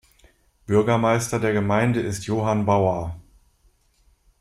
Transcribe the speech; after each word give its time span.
Bürgermeister 0.65 1.39
der 1.39 1.53
Gemeinde 1.53 1.99
ist 1.99 2.25
Johann 2.25 2.65
Bauer. 2.65 3.19